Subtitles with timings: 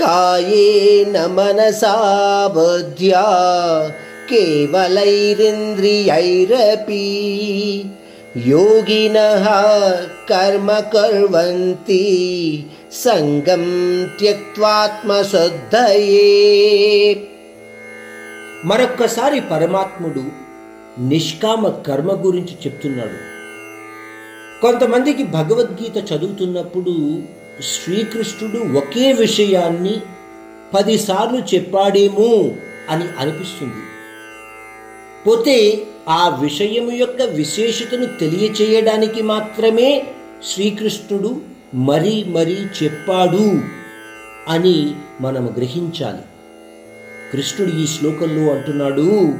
[0.00, 1.94] కాయేన మనసా
[2.54, 3.24] బుద్ధ్యా
[4.30, 5.04] కేవలైరింద్రియైరపి.
[8.46, 9.18] యోగిన
[10.30, 12.04] కర్మ కర్వంతి
[12.92, 13.64] సంగం
[14.18, 15.16] త్యక్త్వాత్మశుద్ధయే
[18.64, 20.24] మరొక్కసారి పరమాత్ముడు
[21.00, 23.18] నిష్కామ కర్మ గురించి చెప్తున్నాడు.
[24.62, 26.94] కొంతమందికి భగవద్గీత చదువుతున్నప్పుడు
[27.62, 30.00] శ్రీకృష్ణుడు ఒకే విషయాన్ని
[30.74, 32.50] పదిసార్లు చెప్పాడేమో
[32.88, 33.82] అని అనిపిస్తుంది.
[35.26, 40.06] పోతే ఆ విషయం యొక్క విశేషతను తెలియచేయడానికి మాత్రమే
[40.44, 41.40] శ్రీకృష్ణుడు
[41.74, 43.60] మరీ మరీ చెప్పాడు
[44.48, 46.22] అని మనం గ్రహించాలి.
[47.32, 49.34] కృష్ణుడు ఈ శ్లోకంలో అంటున్నాడు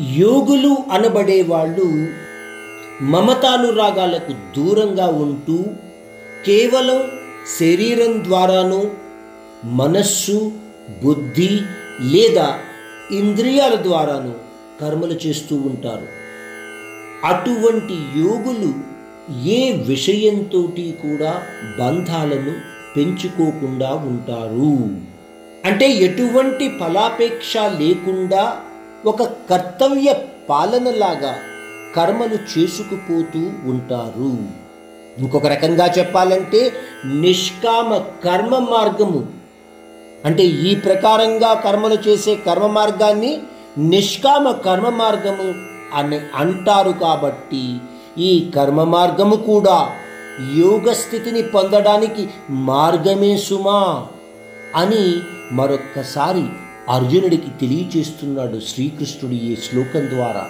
[0.00, 2.08] యోగులు అనబడే వాళ్ళు
[3.04, 5.64] మమతానురాగాలకు దూరంగా ఉంటూ
[6.46, 7.19] కేవలం
[7.60, 8.90] శరీరం ద్వారాను
[9.64, 10.52] మనస్సు
[11.04, 11.60] బుద్ధి
[12.00, 12.58] లేదా
[13.10, 14.34] ఇంద్రియాల ద్వారాను
[14.80, 16.06] కర్మలు చేస్తూ ఉంటారు.
[17.24, 18.74] అటువంటి యోగులు
[19.48, 21.42] ఏ విషయంతో కూడా
[21.78, 22.54] బంధాలను
[22.96, 25.00] పెంచుకోకుండా ఉంటారు.
[25.64, 28.60] అంటే ఎటువంటి ఫలాపేక్ష లేకుండా
[29.06, 30.14] ఒక కర్తవ్య
[30.48, 31.36] పాలనలాగా
[31.96, 34.60] కర్మలు చేసుకుపోతూ ఉంటారు.
[35.18, 36.72] ఇంకొక రకంగా చెప్పాలంటే
[37.04, 39.26] నిష్కామ కర్మ మార్గము.
[40.24, 43.40] అంటే ఈ ప్రకారంగా కర్మలు చేసే కర్మ మార్గాన్ని
[43.78, 45.54] నిష్కామ కర్మ మార్గము
[45.94, 47.76] అని అంటారు కాబట్టి
[48.18, 49.96] ఈ కర్మ మార్గము కూడా
[50.56, 54.06] యోగ స్థితిని పొందడానికి మార్గమే సుమా
[54.76, 55.14] అని
[55.52, 56.44] మరొక్కసారి
[56.88, 60.46] అర్జునుడికి తెలియచేస్తున్నాడు శ్రీకృష్ణుడు ఈ శ్లోకం ద్వారా.